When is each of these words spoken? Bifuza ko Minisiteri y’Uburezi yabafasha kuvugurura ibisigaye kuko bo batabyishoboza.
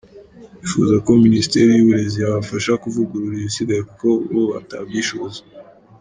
Bifuza 0.61 0.95
ko 1.05 1.09
Minisiteri 1.25 1.69
y’Uburezi 1.71 2.17
yabafasha 2.19 2.71
kuvugurura 2.83 3.35
ibisigaye 3.37 3.81
kuko 3.89 4.07
bo 4.33 4.43
batabyishoboza. 4.51 5.41